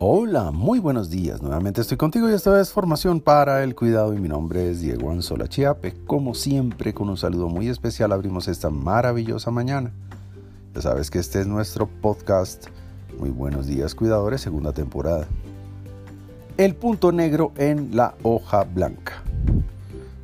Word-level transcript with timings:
Hola, 0.00 0.52
muy 0.52 0.78
buenos 0.78 1.10
días. 1.10 1.42
Nuevamente 1.42 1.80
estoy 1.80 1.96
contigo 1.96 2.30
y 2.30 2.32
esta 2.32 2.60
es 2.60 2.70
Formación 2.70 3.20
para 3.20 3.64
el 3.64 3.74
Cuidado 3.74 4.14
y 4.14 4.20
mi 4.20 4.28
nombre 4.28 4.70
es 4.70 4.80
Diego 4.80 5.10
Anzola 5.10 5.48
Chiape. 5.48 5.92
Como 6.06 6.36
siempre, 6.36 6.94
con 6.94 7.08
un 7.08 7.16
saludo 7.16 7.48
muy 7.48 7.66
especial 7.66 8.12
abrimos 8.12 8.46
esta 8.46 8.70
maravillosa 8.70 9.50
mañana. 9.50 9.90
Ya 10.72 10.82
sabes 10.82 11.10
que 11.10 11.18
este 11.18 11.40
es 11.40 11.48
nuestro 11.48 11.88
podcast 11.88 12.68
Muy 13.18 13.30
buenos 13.30 13.66
días 13.66 13.96
cuidadores, 13.96 14.40
segunda 14.40 14.72
temporada. 14.72 15.26
El 16.58 16.76
punto 16.76 17.10
negro 17.10 17.50
en 17.56 17.96
la 17.96 18.14
hoja 18.22 18.62
blanca. 18.62 19.24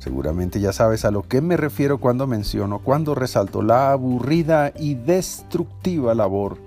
Seguramente 0.00 0.60
ya 0.60 0.74
sabes 0.74 1.06
a 1.06 1.10
lo 1.10 1.22
que 1.22 1.40
me 1.40 1.56
refiero 1.56 1.96
cuando 1.96 2.26
menciono, 2.26 2.80
cuando 2.80 3.14
resalto 3.14 3.62
la 3.62 3.92
aburrida 3.92 4.70
y 4.78 4.96
destructiva 4.96 6.14
labor 6.14 6.58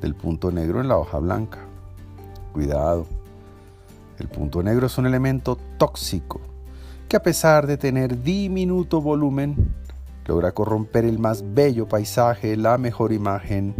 del 0.00 0.14
punto 0.14 0.50
negro 0.50 0.80
en 0.80 0.88
la 0.88 0.96
hoja 0.96 1.18
blanca. 1.18 1.67
Cuidado. 2.52 3.06
El 4.18 4.28
punto 4.28 4.62
negro 4.62 4.86
es 4.86 4.98
un 4.98 5.06
elemento 5.06 5.56
tóxico 5.76 6.40
que 7.08 7.16
a 7.16 7.22
pesar 7.22 7.66
de 7.66 7.78
tener 7.78 8.22
diminuto 8.22 9.00
volumen, 9.00 9.74
logra 10.26 10.52
corromper 10.52 11.04
el 11.06 11.18
más 11.18 11.42
bello 11.54 11.88
paisaje, 11.88 12.56
la 12.56 12.76
mejor 12.76 13.12
imagen, 13.12 13.74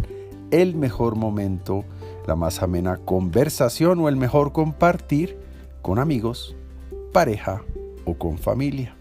el 0.49 0.75
mejor 0.75 1.15
momento, 1.15 1.83
la 2.25 2.35
más 2.35 2.63
amena 2.63 2.97
conversación 2.97 3.99
o 3.99 4.09
el 4.09 4.15
mejor 4.15 4.51
compartir 4.51 5.37
con 5.83 5.99
amigos, 5.99 6.55
pareja 7.13 7.61
o 8.05 8.15
con 8.15 8.39
familia. 8.39 8.95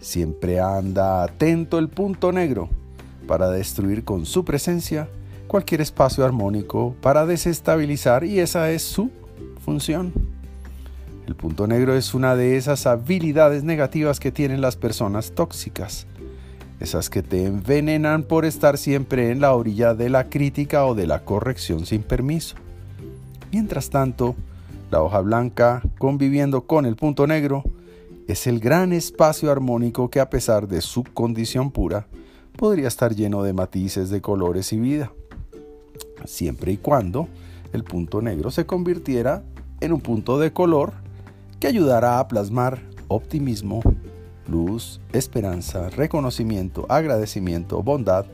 Siempre 0.00 0.60
anda 0.60 1.22
atento 1.22 1.78
el 1.78 1.90
punto 1.90 2.32
negro 2.32 2.70
para 3.26 3.50
destruir 3.50 4.04
con 4.04 4.24
su 4.24 4.46
presencia 4.46 5.08
cualquier 5.50 5.80
espacio 5.80 6.24
armónico 6.24 6.94
para 7.00 7.26
desestabilizar 7.26 8.22
y 8.22 8.38
esa 8.38 8.70
es 8.70 8.82
su 8.82 9.10
función. 9.64 10.12
El 11.26 11.34
punto 11.34 11.66
negro 11.66 11.96
es 11.96 12.14
una 12.14 12.36
de 12.36 12.56
esas 12.56 12.86
habilidades 12.86 13.64
negativas 13.64 14.20
que 14.20 14.30
tienen 14.30 14.60
las 14.60 14.76
personas 14.76 15.32
tóxicas, 15.32 16.06
esas 16.78 17.10
que 17.10 17.24
te 17.24 17.46
envenenan 17.46 18.22
por 18.22 18.44
estar 18.44 18.78
siempre 18.78 19.32
en 19.32 19.40
la 19.40 19.52
orilla 19.52 19.92
de 19.94 20.08
la 20.08 20.28
crítica 20.28 20.86
o 20.86 20.94
de 20.94 21.08
la 21.08 21.24
corrección 21.24 21.84
sin 21.84 22.04
permiso. 22.04 22.54
Mientras 23.50 23.90
tanto, 23.90 24.36
la 24.92 25.02
hoja 25.02 25.18
blanca, 25.18 25.82
conviviendo 25.98 26.60
con 26.60 26.86
el 26.86 26.94
punto 26.94 27.26
negro, 27.26 27.64
es 28.28 28.46
el 28.46 28.60
gran 28.60 28.92
espacio 28.92 29.50
armónico 29.50 30.10
que 30.10 30.20
a 30.20 30.30
pesar 30.30 30.68
de 30.68 30.80
su 30.80 31.02
condición 31.02 31.72
pura, 31.72 32.06
podría 32.56 32.86
estar 32.86 33.16
lleno 33.16 33.42
de 33.42 33.52
matices 33.52 34.10
de 34.10 34.20
colores 34.20 34.72
y 34.72 34.78
vida 34.78 35.10
siempre 36.26 36.72
y 36.72 36.76
cuando 36.76 37.28
el 37.72 37.84
punto 37.84 38.20
negro 38.22 38.50
se 38.50 38.66
convirtiera 38.66 39.42
en 39.80 39.92
un 39.92 40.00
punto 40.00 40.38
de 40.38 40.52
color 40.52 40.92
que 41.58 41.66
ayudara 41.66 42.18
a 42.18 42.28
plasmar 42.28 42.80
optimismo, 43.08 43.82
luz, 44.48 45.00
esperanza, 45.12 45.90
reconocimiento, 45.90 46.86
agradecimiento, 46.88 47.82
bondad, 47.82 48.26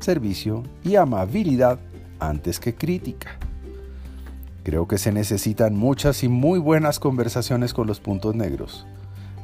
servicio 0.00 0.62
y 0.84 0.96
amabilidad 0.96 1.78
antes 2.20 2.60
que 2.60 2.74
crítica. 2.74 3.38
Creo 4.64 4.86
que 4.86 4.98
se 4.98 5.12
necesitan 5.12 5.74
muchas 5.76 6.22
y 6.22 6.28
muy 6.28 6.58
buenas 6.58 6.98
conversaciones 6.98 7.72
con 7.72 7.86
los 7.86 8.00
puntos 8.00 8.34
negros 8.34 8.86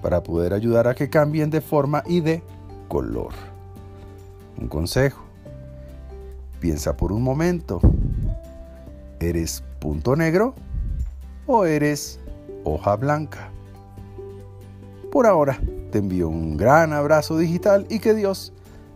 para 0.02 0.22
poder 0.22 0.52
ayudar 0.52 0.86
a 0.86 0.94
que 0.94 1.08
cambien 1.08 1.48
de 1.48 1.62
forma 1.62 2.02
y 2.06 2.20
de 2.20 2.42
color. 2.88 3.32
Un 4.58 4.68
consejo. 4.68 5.23
Piensa 6.64 6.96
por 6.96 7.12
un 7.12 7.22
momento. 7.22 7.78
¿Eres 9.20 9.62
punto 9.80 10.16
negro 10.16 10.54
o 11.46 11.66
eres 11.66 12.18
hoja 12.64 12.96
blanca? 12.96 13.50
Por 15.12 15.26
ahora, 15.26 15.60
te 15.92 15.98
envío 15.98 16.26
un 16.26 16.56
gran 16.56 16.94
abrazo 16.94 17.36
digital 17.36 17.86
y 17.90 17.98
que 17.98 18.14
Dios 18.14 18.54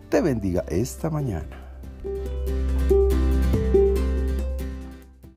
te 0.09 0.19
bendiga 0.21 0.65
esta 0.67 1.11
mañana. 1.11 1.58